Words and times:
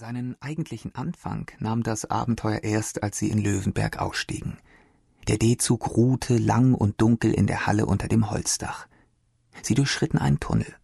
Seinen 0.00 0.34
eigentlichen 0.40 0.94
Anfang 0.94 1.50
nahm 1.58 1.82
das 1.82 2.06
Abenteuer 2.06 2.62
erst, 2.62 3.02
als 3.02 3.18
sie 3.18 3.28
in 3.28 3.36
Löwenberg 3.36 3.98
ausstiegen. 3.98 4.56
Der 5.28 5.36
D-Zug 5.36 5.94
ruhte 5.94 6.38
lang 6.38 6.72
und 6.72 7.02
dunkel 7.02 7.34
in 7.34 7.46
der 7.46 7.66
Halle 7.66 7.84
unter 7.84 8.08
dem 8.08 8.30
Holzdach. 8.30 8.86
Sie 9.60 9.74
durchschritten 9.74 10.18
einen 10.18 10.40
Tunnel. 10.40 10.74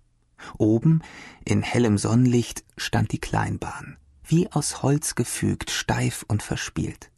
Oben, 0.59 1.01
in 1.47 1.63
hellem 1.63 1.97
Sonnenlicht, 1.97 2.63
stand 2.77 3.11
die 3.11 3.19
Kleinbahn, 3.19 3.97
wie 4.23 4.53
aus 4.53 4.83
Holz 4.83 5.15
gefügt, 5.15 5.71
steif 5.71 6.23
und 6.29 6.43
verspielt. 6.43 7.11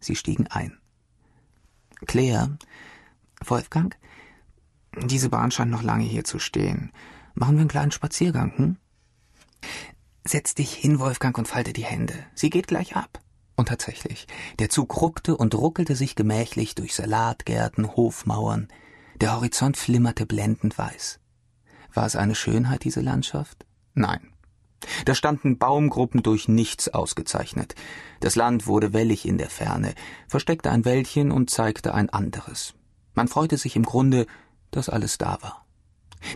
Sie 0.00 0.16
stiegen 0.16 0.48
ein. 0.48 0.76
Claire, 2.06 2.58
Wolfgang, 3.44 3.96
diese 5.00 5.28
Bahn 5.28 5.52
scheint 5.52 5.70
noch 5.70 5.84
lange 5.84 6.06
hier 6.06 6.24
zu 6.24 6.40
stehen. 6.40 6.90
Machen 7.34 7.54
wir 7.54 7.60
einen 7.60 7.68
kleinen 7.68 7.92
Spaziergang, 7.92 8.52
hm? 8.58 8.76
Setz 10.26 10.54
dich 10.54 10.72
hin, 10.72 10.98
Wolfgang, 10.98 11.38
und 11.38 11.46
falte 11.46 11.72
die 11.72 11.84
Hände. 11.84 12.14
Sie 12.34 12.50
geht 12.50 12.66
gleich 12.66 12.96
ab. 12.96 13.20
Und 13.54 13.68
tatsächlich, 13.68 14.26
der 14.58 14.68
Zug 14.68 15.00
ruckte 15.00 15.36
und 15.36 15.54
ruckelte 15.54 15.96
sich 15.96 16.14
gemächlich 16.14 16.74
durch 16.74 16.94
Salatgärten, 16.94 17.96
Hofmauern. 17.96 18.68
Der 19.20 19.34
Horizont 19.34 19.76
flimmerte 19.76 20.26
blendend 20.26 20.76
weiß. 20.76 21.20
War 21.94 22.04
es 22.04 22.16
eine 22.16 22.34
Schönheit, 22.34 22.84
diese 22.84 23.00
Landschaft? 23.00 23.64
Nein. 23.94 24.32
Da 25.06 25.14
standen 25.14 25.58
Baumgruppen 25.58 26.22
durch 26.22 26.48
nichts 26.48 26.88
ausgezeichnet. 26.88 27.74
Das 28.20 28.36
Land 28.36 28.66
wurde 28.66 28.92
wellig 28.92 29.26
in 29.26 29.38
der 29.38 29.48
Ferne, 29.48 29.94
versteckte 30.28 30.70
ein 30.70 30.84
Wäldchen 30.84 31.32
und 31.32 31.48
zeigte 31.48 31.94
ein 31.94 32.10
anderes. 32.10 32.74
Man 33.14 33.28
freute 33.28 33.56
sich 33.56 33.76
im 33.76 33.84
Grunde, 33.84 34.26
dass 34.70 34.90
alles 34.90 35.16
da 35.16 35.38
war. 35.40 35.64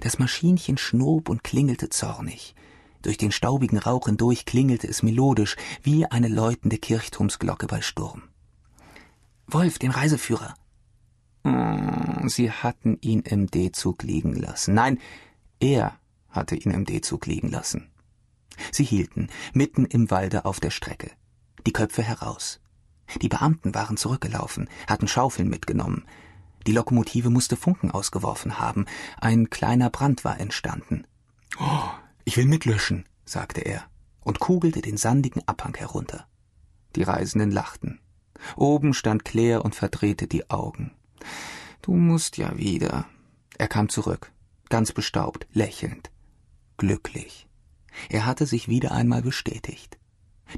Das 0.01 0.19
Maschinchen 0.19 0.79
schnob 0.79 1.29
und 1.29 1.45
klingelte 1.45 1.91
zornig. 1.91 2.55
Durch 3.03 3.17
den 3.17 3.33
staubigen 3.33 3.79
Rauch 3.79 4.07
hindurch 4.07 4.45
klingelte 4.45 4.87
es 4.87 5.03
melodisch, 5.03 5.57
wie 5.83 6.07
eine 6.07 6.29
läutende 6.29 6.79
Kirchturmsglocke 6.79 7.67
bei 7.67 7.81
Sturm. 7.81 8.23
Wolf, 9.47 9.79
den 9.79 9.91
Reiseführer. 9.91 10.55
Oh, 11.45 12.29
sie 12.29 12.51
hatten 12.51 12.99
ihn 13.01 13.21
im 13.21 13.51
D-Zug 13.51 14.03
liegen 14.03 14.35
lassen. 14.35 14.75
Nein, 14.75 14.99
er 15.59 15.99
hatte 16.29 16.55
ihn 16.55 16.71
im 16.73 16.85
D-Zug 16.85 17.27
liegen 17.27 17.49
lassen. 17.49 17.91
Sie 18.73 18.85
hielten, 18.85 19.29
mitten 19.55 19.87
im 19.87 20.11
Walde 20.11 20.45
auf 20.45 20.61
der 20.61 20.71
Strecke. 20.71 21.11
Die 21.67 21.73
Köpfe 21.73 22.03
heraus. 22.03 22.61
Die 23.23 23.29
Beamten 23.29 23.75
waren 23.75 23.97
zurückgelaufen, 23.97 24.69
hatten 24.87 25.09
Schaufeln 25.09 25.49
mitgenommen. 25.49 26.05
Die 26.67 26.73
Lokomotive 26.73 27.31
musste 27.31 27.57
Funken 27.57 27.91
ausgeworfen 27.91 28.59
haben. 28.59 28.85
Ein 29.19 29.51
kleiner 29.51 29.91
Brand 29.91 30.25
war 30.25 30.39
entstanden. 30.39 31.07
Oh, 31.59 31.89
ich 32.31 32.37
will 32.37 32.47
mitlöschen, 32.47 33.09
sagte 33.25 33.61
er 33.63 33.91
und 34.21 34.39
kugelte 34.39 34.83
den 34.83 34.97
sandigen 34.97 35.43
Abhang 35.49 35.75
herunter. 35.75 36.29
Die 36.95 37.03
Reisenden 37.03 37.51
lachten. 37.51 37.99
Oben 38.55 38.95
stand 38.95 39.25
Claire 39.25 39.65
und 39.65 39.75
verdrehte 39.75 40.29
die 40.29 40.49
Augen. 40.49 40.93
Du 41.83 41.93
musst 41.97 42.37
ja 42.37 42.57
wieder. 42.57 43.07
Er 43.59 43.67
kam 43.67 43.89
zurück, 43.89 44.31
ganz 44.69 44.93
bestaubt, 44.93 45.49
lächelnd, 45.53 46.13
glücklich. 46.77 47.49
Er 48.09 48.27
hatte 48.27 48.47
sich 48.47 48.69
wieder 48.69 48.93
einmal 48.93 49.23
bestätigt. 49.23 49.99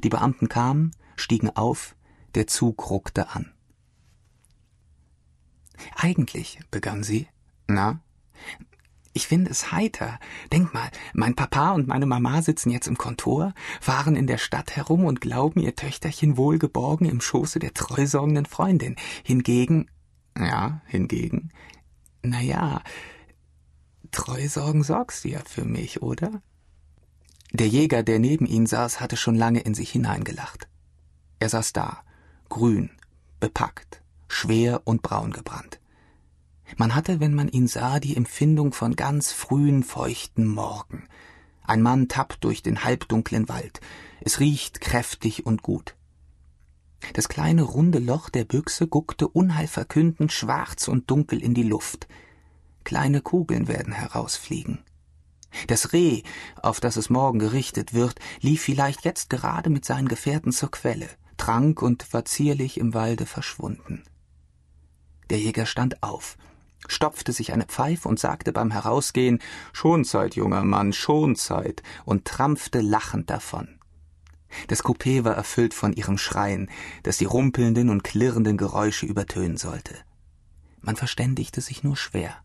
Die 0.03 0.09
Beamten 0.09 0.49
kamen, 0.49 0.91
stiegen 1.15 1.49
auf, 1.49 1.95
der 2.35 2.45
Zug 2.45 2.91
ruckte 2.91 3.29
an. 3.29 3.51
Eigentlich, 5.95 6.59
begann 6.69 7.03
sie, 7.03 7.27
na, 7.65 7.99
ich 9.13 9.27
finde 9.27 9.51
es 9.51 9.71
heiter. 9.71 10.19
Denk 10.51 10.73
mal, 10.73 10.89
mein 11.13 11.35
Papa 11.35 11.71
und 11.71 11.87
meine 11.87 12.05
Mama 12.05 12.41
sitzen 12.41 12.71
jetzt 12.71 12.87
im 12.87 12.97
Kontor, 12.97 13.53
fahren 13.79 14.15
in 14.15 14.27
der 14.27 14.39
Stadt 14.39 14.75
herum 14.75 15.05
und 15.05 15.21
glauben, 15.21 15.61
ihr 15.61 15.75
Töchterchen 15.75 16.35
wohlgeborgen 16.35 17.07
im 17.07 17.21
Schoße 17.21 17.59
der 17.59 17.73
treusorgenden 17.73 18.45
Freundin. 18.45 18.95
Hingegen, 19.23 19.89
ja, 20.37 20.81
hingegen, 20.87 21.51
na 22.23 22.41
ja, 22.41 22.81
Treusorgen 24.11 24.83
sorgst 24.83 25.23
du 25.23 25.29
ja 25.29 25.39
für 25.45 25.65
mich, 25.65 26.01
oder? 26.01 26.41
Der 27.51 27.67
Jäger, 27.67 28.01
der 28.03 28.19
neben 28.19 28.45
ihm 28.45 28.65
saß, 28.65 28.99
hatte 28.99 29.17
schon 29.17 29.35
lange 29.35 29.59
in 29.59 29.73
sich 29.73 29.91
hineingelacht. 29.91 30.67
Er 31.39 31.49
saß 31.49 31.73
da, 31.73 32.03
grün, 32.49 32.89
bepackt, 33.39 34.01
schwer 34.27 34.81
und 34.85 35.01
braun 35.01 35.31
gebrannt. 35.31 35.79
Man 36.77 36.95
hatte, 36.95 37.19
wenn 37.19 37.33
man 37.33 37.47
ihn 37.47 37.67
sah, 37.67 37.99
die 37.99 38.15
Empfindung 38.15 38.73
von 38.73 38.95
ganz 38.95 39.31
frühen, 39.31 39.83
feuchten 39.83 40.47
Morgen. 40.47 41.07
Ein 41.63 41.81
Mann 41.81 42.07
tappt 42.07 42.43
durch 42.43 42.61
den 42.63 42.83
halbdunklen 42.83 43.47
Wald. 43.47 43.79
Es 44.21 44.39
riecht 44.39 44.81
kräftig 44.81 45.45
und 45.45 45.61
gut. 45.61 45.95
Das 47.13 47.27
kleine 47.29 47.63
runde 47.63 47.99
Loch 47.99 48.29
der 48.29 48.45
Büchse 48.45 48.87
guckte 48.87 49.27
unheilverkündend 49.27 50.31
schwarz 50.31 50.87
und 50.87 51.11
dunkel 51.11 51.41
in 51.41 51.53
die 51.53 51.63
Luft. 51.63 52.07
Kleine 52.83 53.21
Kugeln 53.21 53.67
werden 53.67 53.93
herausfliegen. 53.93 54.79
Das 55.67 55.93
Reh, 55.93 56.23
auf 56.61 56.79
das 56.79 56.95
es 56.95 57.09
morgen 57.09 57.39
gerichtet 57.39 57.93
wird, 57.93 58.19
lief 58.41 58.63
vielleicht 58.63 59.05
jetzt 59.05 59.29
gerade 59.29 59.69
mit 59.69 59.85
seinen 59.85 60.07
Gefährten 60.07 60.51
zur 60.51 60.71
Quelle, 60.71 61.07
trank 61.37 61.81
und 61.81 62.11
war 62.13 62.25
zierlich 62.25 62.79
im 62.79 62.93
Walde 62.93 63.25
verschwunden. 63.25 64.03
Der 65.29 65.39
Jäger 65.39 65.65
stand 65.65 66.01
auf, 66.01 66.37
stopfte 66.87 67.31
sich 67.31 67.53
eine 67.53 67.65
Pfeife 67.65 68.07
und 68.07 68.19
sagte 68.19 68.51
beim 68.51 68.71
Herausgehen 68.71 69.39
Schonzeit, 69.71 70.35
junger 70.35 70.63
Mann, 70.63 70.93
Schonzeit 70.93 71.83
und 72.05 72.25
trampfte 72.25 72.81
lachend 72.81 73.29
davon. 73.29 73.79
Das 74.67 74.83
Coupé 74.83 75.23
war 75.23 75.35
erfüllt 75.35 75.73
von 75.73 75.93
ihrem 75.93 76.17
Schreien, 76.17 76.69
das 77.03 77.17
die 77.17 77.25
rumpelnden 77.25 77.89
und 77.89 78.03
klirrenden 78.03 78.57
Geräusche 78.57 79.05
übertönen 79.05 79.57
sollte. 79.57 79.95
Man 80.81 80.95
verständigte 80.95 81.61
sich 81.61 81.83
nur 81.83 81.97
schwer. 81.97 82.35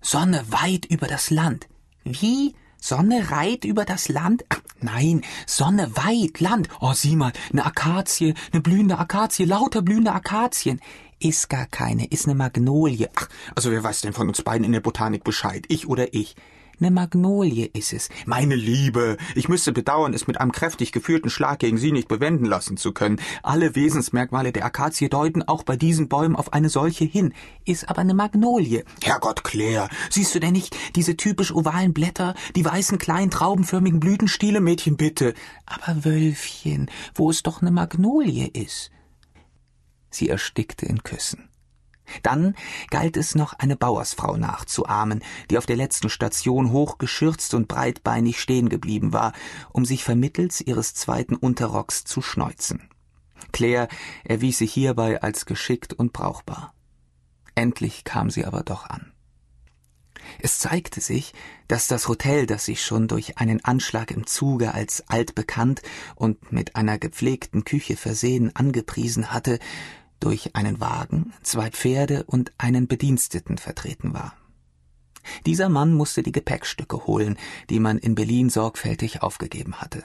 Sonne 0.00 0.44
weit 0.48 0.86
über 0.86 1.06
das 1.06 1.30
Land. 1.30 1.68
Wie? 2.04 2.54
Sonne 2.78 3.30
reit 3.30 3.66
über 3.66 3.84
das 3.84 4.08
Land? 4.08 4.44
Ach, 4.48 4.60
nein, 4.80 5.22
Sonne 5.46 5.94
weit, 5.96 6.40
Land. 6.40 6.68
Oh, 6.80 6.94
sieh 6.94 7.16
mal, 7.16 7.32
ne 7.52 7.64
Akazie, 7.66 8.34
ne 8.54 8.60
blühende 8.60 8.98
Akazie, 8.98 9.44
lauter 9.44 9.82
blühende 9.82 10.12
Akazien. 10.12 10.80
Ist 11.22 11.50
gar 11.50 11.66
keine, 11.66 12.06
ist 12.06 12.26
ne 12.26 12.34
Magnolie. 12.34 13.10
Ach, 13.14 13.28
also 13.54 13.70
wer 13.70 13.84
weiß 13.84 14.00
denn 14.00 14.14
von 14.14 14.28
uns 14.28 14.40
beiden 14.40 14.64
in 14.64 14.72
der 14.72 14.80
Botanik 14.80 15.22
Bescheid? 15.22 15.66
Ich 15.68 15.86
oder 15.86 16.14
ich? 16.14 16.34
Ne 16.78 16.90
Magnolie 16.90 17.66
ist 17.66 17.92
es. 17.92 18.08
Meine 18.24 18.54
Liebe, 18.54 19.18
ich 19.34 19.46
müsste 19.46 19.70
bedauern, 19.72 20.14
es 20.14 20.26
mit 20.26 20.40
einem 20.40 20.50
kräftig 20.50 20.92
geführten 20.92 21.28
Schlag 21.28 21.58
gegen 21.58 21.76
Sie 21.76 21.92
nicht 21.92 22.08
bewenden 22.08 22.46
lassen 22.46 22.78
zu 22.78 22.92
können. 22.92 23.20
Alle 23.42 23.74
Wesensmerkmale 23.74 24.50
der 24.50 24.64
Akazie 24.64 25.10
deuten 25.10 25.42
auch 25.42 25.62
bei 25.62 25.76
diesen 25.76 26.08
Bäumen 26.08 26.36
auf 26.36 26.54
eine 26.54 26.70
solche 26.70 27.04
hin. 27.04 27.34
Ist 27.66 27.90
aber 27.90 28.02
ne 28.02 28.14
Magnolie. 28.14 28.86
Herrgott, 29.02 29.44
Claire, 29.44 29.90
siehst 30.08 30.34
du 30.34 30.40
denn 30.40 30.52
nicht 30.52 30.74
diese 30.96 31.18
typisch 31.18 31.54
ovalen 31.54 31.92
Blätter, 31.92 32.34
die 32.56 32.64
weißen 32.64 32.96
kleinen 32.96 33.30
traubenförmigen 33.30 34.00
Blütenstiele, 34.00 34.62
Mädchen, 34.62 34.96
bitte? 34.96 35.34
Aber 35.66 36.06
Wölfchen, 36.06 36.90
wo 37.14 37.28
es 37.28 37.42
doch 37.42 37.60
ne 37.60 37.70
Magnolie 37.70 38.46
ist. 38.46 38.90
Sie 40.10 40.28
erstickte 40.28 40.86
in 40.86 41.02
Küssen. 41.02 41.48
Dann 42.22 42.54
galt 42.90 43.16
es 43.16 43.34
noch 43.34 43.52
eine 43.54 43.76
Bauersfrau 43.76 44.36
nachzuahmen, 44.36 45.22
die 45.50 45.58
auf 45.58 45.66
der 45.66 45.76
letzten 45.76 46.08
Station 46.08 46.72
hochgeschürzt 46.72 47.54
und 47.54 47.68
breitbeinig 47.68 48.40
stehen 48.40 48.68
geblieben 48.68 49.12
war, 49.12 49.32
um 49.70 49.84
sich 49.84 50.04
vermittels 50.04 50.60
ihres 50.60 50.94
zweiten 50.94 51.36
Unterrocks 51.36 52.04
zu 52.04 52.20
schneuzen. 52.20 52.88
Claire 53.52 53.88
erwies 54.24 54.58
sich 54.58 54.72
hierbei 54.72 55.22
als 55.22 55.46
geschickt 55.46 55.92
und 55.92 56.12
brauchbar. 56.12 56.74
Endlich 57.54 58.04
kam 58.04 58.30
sie 58.30 58.44
aber 58.44 58.62
doch 58.62 58.86
an. 58.86 59.12
Es 60.38 60.58
zeigte 60.58 61.00
sich, 61.00 61.32
dass 61.66 61.88
das 61.88 62.06
Hotel, 62.06 62.46
das 62.46 62.66
sich 62.66 62.84
schon 62.84 63.08
durch 63.08 63.38
einen 63.38 63.64
Anschlag 63.64 64.10
im 64.10 64.26
Zuge 64.26 64.74
als 64.74 65.08
altbekannt 65.08 65.82
und 66.14 66.52
mit 66.52 66.76
einer 66.76 66.98
gepflegten 66.98 67.64
Küche 67.64 67.96
versehen 67.96 68.54
angepriesen 68.54 69.32
hatte, 69.32 69.58
durch 70.20 70.54
einen 70.54 70.80
Wagen, 70.80 71.32
zwei 71.42 71.70
Pferde 71.70 72.24
und 72.24 72.52
einen 72.58 72.86
Bediensteten 72.86 73.58
vertreten 73.58 74.14
war. 74.14 74.34
Dieser 75.46 75.68
Mann 75.68 75.94
musste 75.94 76.22
die 76.22 76.32
Gepäckstücke 76.32 77.06
holen, 77.06 77.38
die 77.68 77.80
man 77.80 77.98
in 77.98 78.14
Berlin 78.14 78.50
sorgfältig 78.50 79.22
aufgegeben 79.22 79.80
hatte. 79.80 80.04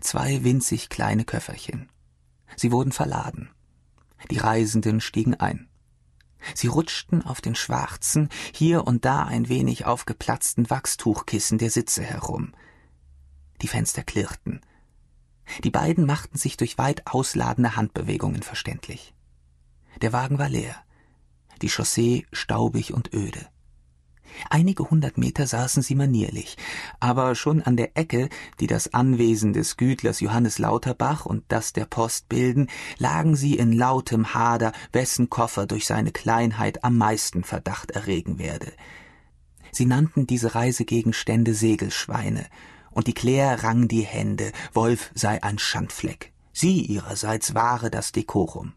Zwei 0.00 0.44
winzig 0.44 0.88
kleine 0.88 1.24
Köfferchen. 1.24 1.88
Sie 2.56 2.72
wurden 2.72 2.92
verladen. 2.92 3.50
Die 4.30 4.38
Reisenden 4.38 5.00
stiegen 5.00 5.34
ein. 5.34 5.68
Sie 6.54 6.66
rutschten 6.68 7.24
auf 7.24 7.40
den 7.40 7.54
schwarzen, 7.54 8.28
hier 8.52 8.86
und 8.86 9.04
da 9.04 9.24
ein 9.24 9.48
wenig 9.48 9.86
aufgeplatzten 9.86 10.70
Wachstuchkissen 10.70 11.58
der 11.58 11.70
Sitze 11.70 12.02
herum. 12.02 12.52
Die 13.60 13.68
Fenster 13.68 14.02
klirrten. 14.02 14.60
Die 15.64 15.70
beiden 15.70 16.06
machten 16.06 16.38
sich 16.38 16.56
durch 16.56 16.78
weit 16.78 17.06
ausladende 17.06 17.76
Handbewegungen 17.76 18.42
verständlich. 18.42 19.14
Der 20.00 20.12
Wagen 20.12 20.38
war 20.38 20.48
leer, 20.48 20.76
die 21.60 21.68
Chaussee 21.68 22.26
staubig 22.32 22.92
und 22.92 23.12
öde. 23.12 23.46
Einige 24.50 24.88
hundert 24.90 25.18
Meter 25.18 25.46
saßen 25.46 25.82
sie 25.82 25.94
manierlich, 25.94 26.56
aber 27.00 27.34
schon 27.34 27.62
an 27.62 27.76
der 27.76 27.96
Ecke, 27.96 28.28
die 28.60 28.66
das 28.66 28.94
Anwesen 28.94 29.52
des 29.52 29.76
Gütlers 29.76 30.20
Johannes 30.20 30.58
Lauterbach 30.58 31.26
und 31.26 31.44
das 31.48 31.72
der 31.72 31.86
Post 31.86 32.28
bilden, 32.28 32.68
lagen 32.98 33.34
sie 33.34 33.56
in 33.56 33.72
lautem 33.72 34.34
Hader, 34.34 34.72
wessen 34.92 35.30
Koffer 35.30 35.66
durch 35.66 35.86
seine 35.86 36.12
Kleinheit 36.12 36.84
am 36.84 36.96
meisten 36.96 37.42
Verdacht 37.42 37.90
erregen 37.90 38.38
werde. 38.38 38.72
Sie 39.72 39.86
nannten 39.86 40.26
diese 40.26 40.54
Reisegegenstände 40.54 41.54
Segelschweine, 41.54 42.46
und 42.90 43.06
die 43.06 43.14
Claire 43.14 43.62
rang 43.64 43.88
die 43.88 44.02
Hände, 44.02 44.52
Wolf 44.72 45.10
sei 45.14 45.42
ein 45.42 45.58
Schandfleck. 45.58 46.32
Sie 46.52 46.82
ihrerseits 46.82 47.54
wahre 47.54 47.90
das 47.90 48.12
Dekorum. 48.12 48.74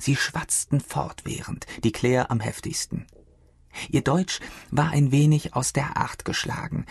Sie 0.00 0.16
schwatzten 0.16 0.80
fortwährend, 0.80 1.66
die 1.84 1.92
Claire 1.92 2.30
am 2.30 2.40
heftigsten. 2.40 3.06
Ihr 3.90 4.02
Deutsch 4.02 4.40
war 4.70 4.90
ein 4.90 5.12
wenig 5.12 5.54
aus 5.54 5.72
der 5.72 5.96
Art 5.96 6.24
geschlagen. 6.24 6.86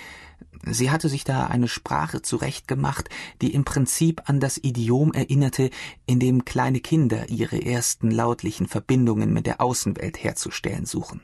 Sie 0.63 0.89
hatte 0.89 1.09
sich 1.09 1.24
da 1.24 1.47
eine 1.47 1.68
Sprache 1.68 2.21
zurechtgemacht, 2.21 3.09
die 3.42 3.53
im 3.53 3.65
Prinzip 3.65 4.24
an 4.25 4.39
das 4.39 4.57
Idiom 4.57 5.13
erinnerte, 5.13 5.69
in 6.06 6.19
dem 6.19 6.45
kleine 6.45 6.80
Kinder 6.80 7.30
ihre 7.30 7.63
ersten 7.63 8.12
lautlichen 8.12 8.68
Verbindungen 8.68 9.33
mit 9.33 9.45
der 9.45 9.62
Außenwelt 9.62 10.24
herzustellen 10.24 10.86
suchen. 10.86 11.21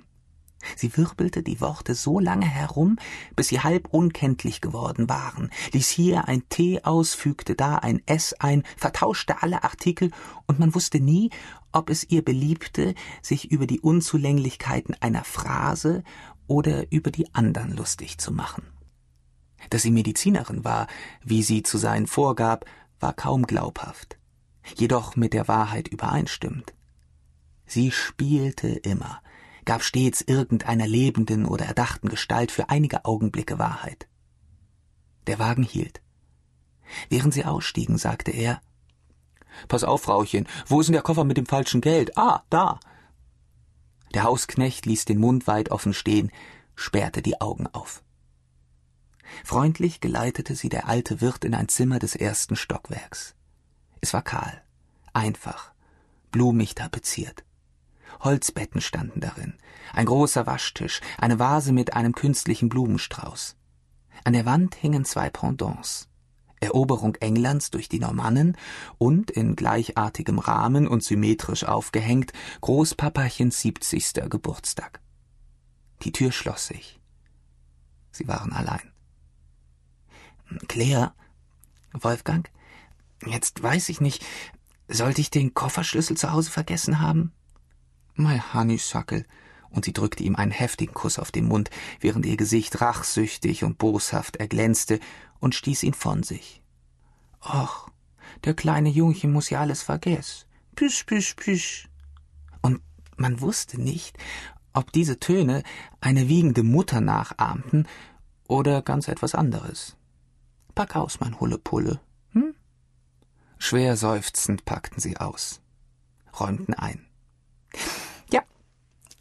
Sie 0.76 0.96
wirbelte 0.98 1.44
die 1.44 1.62
Worte 1.62 1.96
so 1.96 2.20
lange 2.20 2.46
herum, 2.46 2.98
bis 3.36 3.50
sie 3.50 3.62
halb 3.62 3.88
unkenntlich 3.92 4.62
geworden 4.62 5.10
waren, 5.10 5.50
ließ 5.74 5.90
hier 5.90 6.28
ein 6.28 6.48
T 6.50 6.84
aus, 6.84 7.14
fügte 7.14 7.56
da 7.56 7.76
ein 7.76 8.02
S 8.06 8.34
ein, 8.34 8.64
vertauschte 8.78 9.42
alle 9.42 9.64
Artikel, 9.64 10.12
und 10.48 10.60
man 10.60 10.74
wusste 10.76 11.00
nie, 11.00 11.30
ob 11.72 11.90
es 11.90 12.10
ihr 12.10 12.24
beliebte, 12.24 12.96
sich 13.22 13.52
über 13.52 13.66
die 13.68 13.80
Unzulänglichkeiten 13.80 14.96
einer 15.00 15.24
Phrase 15.24 16.04
oder 16.48 16.92
über 16.92 17.12
die 17.12 17.34
anderen 17.34 17.76
lustig 17.76 18.18
zu 18.18 18.32
machen. 18.32 18.64
Dass 19.70 19.84
sie 19.84 19.92
Medizinerin 19.92 20.64
war, 20.64 20.88
wie 21.24 21.44
sie 21.44 21.64
zu 21.64 21.78
sein 21.78 22.08
vorgab, 22.08 22.66
war 23.00 23.14
kaum 23.14 23.48
glaubhaft, 23.48 24.18
jedoch 24.76 25.16
mit 25.16 25.34
der 25.34 25.48
Wahrheit 25.48 25.88
übereinstimmend. 25.88 26.74
Sie 27.66 27.92
spielte 27.92 28.68
immer, 28.68 29.22
gab 29.66 29.84
stets 29.84 30.22
irgendeiner 30.22 30.88
lebenden 30.88 31.46
oder 31.46 31.66
erdachten 31.66 32.10
Gestalt 32.10 32.52
für 32.52 32.70
einige 32.70 33.06
Augenblicke 33.06 33.60
Wahrheit. 33.60 34.08
Der 35.28 35.40
Wagen 35.40 35.64
hielt. 35.64 36.02
Während 37.10 37.34
sie 37.34 37.46
ausstiegen, 37.46 37.98
sagte 37.98 38.32
er 38.32 38.62
Pass 39.68 39.84
auf, 39.84 40.04
Frauchen, 40.04 40.48
wo 40.68 40.80
ist 40.80 40.88
denn 40.88 40.94
der 40.94 41.02
Koffer 41.02 41.24
mit 41.24 41.38
dem 41.38 41.46
falschen 41.46 41.82
Geld? 41.82 42.18
Ah, 42.18 42.44
da. 42.50 42.80
Der 44.14 44.24
Hausknecht 44.24 44.86
ließ 44.86 45.06
den 45.06 45.20
Mund 45.20 45.48
weit 45.48 45.70
offen 45.72 45.94
stehen, 45.94 46.32
sperrte 46.76 47.22
die 47.22 47.40
Augen 47.40 47.68
auf. 47.68 48.04
Freundlich 49.44 50.02
geleitete 50.02 50.56
sie 50.56 50.70
der 50.70 50.88
alte 50.88 51.22
Wirt 51.22 51.46
in 51.46 51.54
ein 51.56 51.70
Zimmer 51.70 52.00
des 52.00 52.16
ersten 52.16 52.56
Stockwerks. 52.56 53.36
Es 54.02 54.14
war 54.14 54.24
kahl, 54.24 54.64
einfach, 55.14 55.74
blumig 56.32 56.76
tapeziert. 56.76 57.44
Holzbetten 58.20 58.82
standen 58.82 59.22
darin, 59.22 59.54
ein 59.94 60.06
großer 60.06 60.46
Waschtisch, 60.46 61.02
eine 61.18 61.40
Vase 61.40 61.72
mit 61.72 61.94
einem 61.94 62.14
künstlichen 62.14 62.70
Blumenstrauß. 62.70 63.56
An 64.24 64.34
der 64.34 64.46
Wand 64.46 64.76
hingen 64.76 65.06
zwei 65.06 65.30
Pendants. 65.30 66.08
Eroberung 66.60 67.16
Englands 67.16 67.72
durch 67.72 67.90
die 67.90 68.00
Normannen 68.00 68.56
und 69.00 69.32
in 69.32 69.56
gleichartigem 69.56 70.38
Rahmen 70.38 70.88
und 70.88 71.04
symmetrisch 71.04 71.64
aufgehängt 71.64 72.34
Großpapachens 72.62 73.60
siebzigster 73.60 74.30
Geburtstag. 74.30 75.02
Die 76.04 76.12
Tür 76.12 76.32
schloss 76.32 76.68
sich. 76.68 77.00
Sie 78.12 78.28
waren 78.28 78.54
allein. 78.54 78.92
Claire, 80.68 81.14
Wolfgang, 81.94 82.50
jetzt 83.26 83.62
weiß 83.64 83.90
ich 83.90 84.00
nicht, 84.00 84.24
sollte 84.88 85.22
ich 85.22 85.32
den 85.32 85.54
Kofferschlüssel 85.54 86.16
zu 86.18 86.32
Hause 86.32 86.52
vergessen 86.52 87.00
haben? 87.00 87.32
My 88.22 88.42
Honeysuckle, 88.54 89.26
und 89.70 89.86
sie 89.86 89.94
drückte 89.94 90.24
ihm 90.24 90.36
einen 90.36 90.52
heftigen 90.52 90.94
Kuss 90.94 91.18
auf 91.18 91.32
den 91.32 91.48
Mund, 91.48 91.70
während 92.00 92.26
ihr 92.26 92.38
Gesicht 92.38 92.82
rachsüchtig 92.82 93.64
und 93.64 93.78
boshaft 93.78 94.36
erglänzte 94.38 95.00
und 95.40 95.56
stieß 95.56 95.84
ihn 95.84 95.94
von 95.94 96.24
sich. 96.24 96.62
Och, 97.42 97.90
der 98.44 98.54
kleine 98.54 98.90
Jungchen 98.90 99.32
muss 99.32 99.50
ja 99.50 99.62
alles 99.62 99.82
vergessen. 99.82 100.46
Püsch, 100.76 101.04
püsch, 101.06 101.36
püsch. 101.36 101.90
Und 102.62 102.82
man 103.18 103.42
wusste 103.42 103.80
nicht, 103.80 104.18
ob 104.74 104.92
diese 104.92 105.20
Töne 105.20 105.64
eine 106.00 106.28
wiegende 106.28 106.64
Mutter 106.64 107.02
nachahmten 107.02 107.88
oder 108.48 108.82
ganz 108.82 109.08
etwas 109.08 109.36
anderes. 109.36 109.98
Pack 110.76 110.96
aus, 110.96 111.20
mein 111.20 111.40
Hullepulle, 111.40 112.00
hm? 112.32 112.56
Schwer 113.58 113.98
seufzend 113.98 114.66
packten 114.66 115.00
sie 115.00 115.18
aus, 115.18 115.62
räumten 116.40 116.74
ein. 116.74 117.06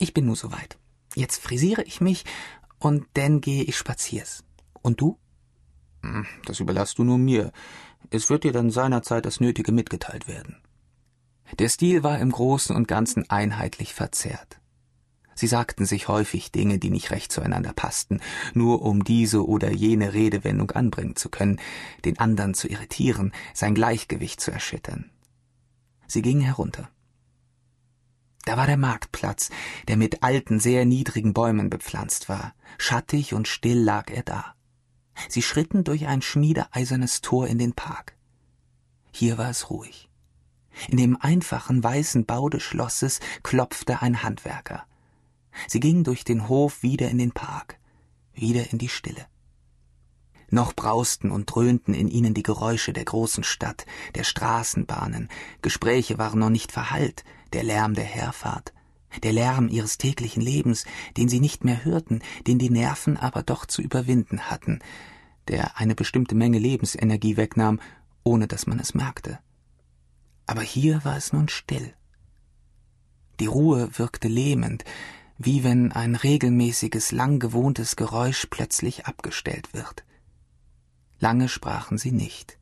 Ich 0.01 0.15
bin 0.15 0.25
nur 0.25 0.35
soweit. 0.35 0.79
Jetzt 1.15 1.43
frisiere 1.43 1.83
ich 1.83 2.01
mich 2.01 2.25
und 2.79 3.07
dann 3.15 3.43
gehe 3.43 3.63
ich 3.65 3.77
spaziers. 3.77 4.43
Und 4.81 5.03
du? 5.03 5.19
Hm, 6.03 6.27
das 6.47 6.59
überlasst 6.59 6.97
du 6.99 7.05
nur 7.05 7.19
mir. 7.19 7.53
Es 8.09 8.31
wird 8.31 8.45
dir 8.45 8.53
dann 8.53 8.71
seinerzeit 8.71 9.27
das 9.27 9.41
Nötige 9.41 9.73
mitgeteilt 9.73 10.27
werden. 10.27 10.57
Der 11.59 11.69
Stil 11.69 12.03
war 12.03 12.19
im 12.19 12.33
Großen 12.33 12.75
und 12.75 12.89
Ganzen 12.89 13.29
einheitlich 13.29 13.93
verzerrt. 13.93 14.59
Sie 15.35 15.47
sagten 15.47 15.85
sich 15.85 16.09
häufig 16.09 16.51
Dinge, 16.51 16.79
die 16.79 16.91
nicht 16.91 17.11
recht 17.11 17.31
zueinander 17.31 17.75
passten, 17.75 18.21
nur 18.55 18.81
um 18.81 19.05
diese 19.05 19.47
oder 19.47 19.71
jene 19.71 20.15
Redewendung 20.15 20.71
anbringen 20.71 21.17
zu 21.17 21.29
können, 21.29 21.61
den 22.07 22.19
anderen 22.19 22.55
zu 22.55 22.69
irritieren, 22.69 23.33
sein 23.53 23.75
Gleichgewicht 23.75 24.41
zu 24.41 24.51
erschüttern. 24.51 25.11
Sie 26.07 26.23
gingen 26.23 26.41
herunter. 26.41 26.89
Da 28.45 28.57
war 28.57 28.67
der 28.67 28.77
Marktplatz, 28.77 29.51
der 29.89 29.97
mit 29.97 30.23
alten, 30.23 30.61
sehr 30.61 30.85
niedrigen 30.85 31.35
Bäumen 31.35 31.71
bepflanzt 31.71 32.29
war. 32.29 32.55
Schattig 32.79 33.35
und 33.35 33.49
still 33.49 33.79
lag 33.79 34.11
er 34.11 34.23
da. 34.23 34.55
Sie 35.29 35.43
schritten 35.43 35.85
durch 35.85 36.07
ein 36.07 36.23
schmiedeeisernes 36.23 37.21
Tor 37.21 37.47
in 37.47 37.59
den 37.59 37.75
Park. 37.75 38.17
Hier 39.13 39.39
war 39.39 39.51
es 39.51 39.71
ruhig. 39.71 40.09
In 40.89 40.97
dem 40.97 41.21
einfachen 41.21 41.83
weißen 41.83 42.25
Bau 42.25 42.49
des 42.49 42.63
Schlosses 42.63 43.21
klopfte 43.43 44.01
ein 44.03 44.23
Handwerker. 44.23 44.87
Sie 45.67 45.81
gingen 45.81 46.05
durch 46.05 46.25
den 46.25 46.49
Hof 46.49 46.83
wieder 46.83 47.09
in 47.09 47.19
den 47.19 47.33
Park, 47.33 47.79
wieder 48.33 48.71
in 48.71 48.79
die 48.79 48.89
Stille. 48.89 49.27
Noch 50.51 50.75
brausten 50.75 51.31
und 51.31 51.47
dröhnten 51.47 51.95
in 51.95 52.09
ihnen 52.09 52.35
die 52.35 52.43
Geräusche 52.43 52.93
der 52.93 53.05
großen 53.05 53.45
Stadt, 53.45 53.87
der 54.17 54.25
Straßenbahnen, 54.25 55.29
Gespräche 55.63 56.19
waren 56.19 56.41
noch 56.41 56.51
nicht 56.51 56.73
verhallt, 56.73 57.25
der 57.53 57.63
Lärm 57.63 57.95
der 57.95 58.05
Herfahrt, 58.05 58.73
der 59.23 59.33
Lärm 59.33 59.69
ihres 59.69 59.97
täglichen 59.97 60.43
Lebens, 60.43 60.85
den 61.17 61.29
sie 61.29 61.41
nicht 61.41 61.65
mehr 61.65 61.85
hörten, 61.85 62.21
den 62.47 62.59
die 62.59 62.71
Nerven 62.71 63.17
aber 63.17 63.43
doch 63.43 63.65
zu 63.65 63.81
überwinden 63.81 64.51
hatten, 64.51 64.81
der 65.47 65.79
eine 65.79 65.95
bestimmte 65.95 66.35
Menge 66.35 66.59
Lebensenergie 66.59 67.37
wegnahm, 67.37 67.81
ohne 68.25 68.49
dass 68.49 68.67
man 68.67 68.81
es 68.81 68.95
merkte. 68.95 69.39
Aber 70.47 70.63
hier 70.63 71.05
war 71.05 71.17
es 71.17 71.33
nun 71.33 71.49
still. 71.49 71.95
Die 73.39 73.47
Ruhe 73.47 73.99
wirkte 73.99 74.29
lähmend, 74.29 74.85
wie 75.39 75.65
wenn 75.65 75.93
ein 75.93 76.17
regelmäßiges, 76.17 77.13
lang 77.13 77.39
gewohntes 77.39 77.97
Geräusch 77.97 78.47
plötzlich 78.51 79.07
abgestellt 79.07 79.73
wird. 79.73 80.05
Lange 81.21 81.49
sprachen 81.49 81.99
sie 81.99 82.13
nicht, 82.13 82.59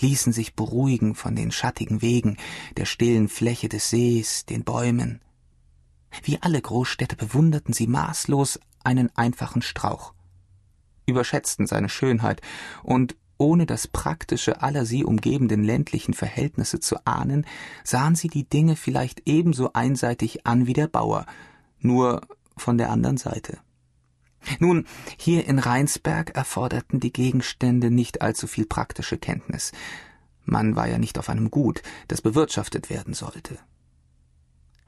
ließen 0.00 0.32
sich 0.32 0.54
beruhigen 0.54 1.14
von 1.14 1.34
den 1.34 1.50
schattigen 1.50 2.02
Wegen, 2.02 2.36
der 2.76 2.84
stillen 2.84 3.28
Fläche 3.28 3.70
des 3.70 3.88
Sees, 3.88 4.44
den 4.44 4.64
Bäumen. 4.64 5.22
Wie 6.22 6.40
alle 6.42 6.60
Großstädte 6.60 7.16
bewunderten 7.16 7.72
sie 7.72 7.86
maßlos 7.86 8.60
einen 8.84 9.10
einfachen 9.16 9.62
Strauch, 9.62 10.12
überschätzten 11.06 11.66
seine 11.66 11.88
Schönheit 11.88 12.42
und 12.82 13.16
ohne 13.38 13.66
das 13.66 13.86
Praktische 13.86 14.62
aller 14.62 14.84
sie 14.84 15.04
umgebenden 15.04 15.64
ländlichen 15.64 16.14
Verhältnisse 16.14 16.80
zu 16.80 17.04
ahnen, 17.06 17.46
sahen 17.82 18.14
sie 18.14 18.28
die 18.28 18.44
Dinge 18.44 18.76
vielleicht 18.76 19.22
ebenso 19.26 19.72
einseitig 19.72 20.46
an 20.46 20.66
wie 20.66 20.72
der 20.72 20.88
Bauer, 20.88 21.26
nur 21.80 22.22
von 22.56 22.78
der 22.78 22.90
anderen 22.90 23.18
Seite. 23.18 23.58
Nun, 24.58 24.86
hier 25.18 25.46
in 25.46 25.58
Rheinsberg 25.58 26.30
erforderten 26.30 27.00
die 27.00 27.12
Gegenstände 27.12 27.90
nicht 27.90 28.22
allzu 28.22 28.46
viel 28.46 28.66
praktische 28.66 29.18
Kenntnis. 29.18 29.72
Man 30.44 30.76
war 30.76 30.88
ja 30.88 30.98
nicht 30.98 31.18
auf 31.18 31.28
einem 31.28 31.50
Gut, 31.50 31.82
das 32.08 32.22
bewirtschaftet 32.22 32.88
werden 32.88 33.14
sollte. 33.14 33.58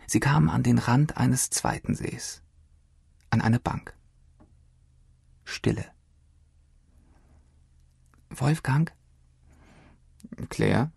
Sie 0.07 0.21
kamen 0.21 0.49
an 0.49 0.63
den 0.63 0.79
Rand 0.79 1.17
eines 1.17 1.51
zweiten 1.51 1.95
Sees, 1.95 2.43
an 3.31 3.41
eine 3.41 3.59
Bank. 3.59 3.95
Stille. 5.45 5.85
Wolfgang? 8.31 8.93
Claire? 10.49 10.93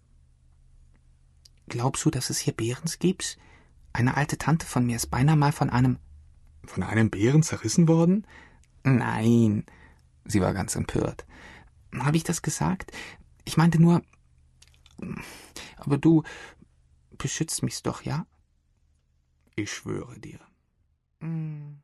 Glaubst 1.68 2.06
du, 2.06 2.12
dass 2.12 2.30
es 2.30 2.38
hier 2.38 2.54
Behrens 2.54 3.00
gibt? 3.00 3.38
Eine 3.94 4.16
alte 4.18 4.38
Tante 4.38 4.66
von 4.66 4.86
mir 4.86 4.98
ist 4.98 5.08
beinahe 5.08 5.36
mal 5.36 5.52
von 5.52 5.70
einem. 5.70 5.98
Von 6.66 6.84
einem 6.84 7.10
Bären 7.10 7.44
zerrissen 7.44 7.88
worden? 7.88 8.26
Nein. 8.84 9.66
Sie 10.26 10.42
war 10.42 10.54
ganz 10.54 10.76
empört. 10.76 11.26
Habe 11.98 12.18
ich 12.18 12.24
das 12.24 12.42
gesagt? 12.42 12.92
Ich 13.46 13.58
meinte 13.58 13.82
nur. 13.82 14.02
Aber 15.78 15.98
du 15.98 16.24
beschützt 17.18 17.64
mich 17.64 17.82
doch, 17.84 18.04
ja? 18.04 18.26
Ich 19.56 19.72
schwöre 19.72 20.20
dir. 20.20 20.40
Mm. 21.20 21.82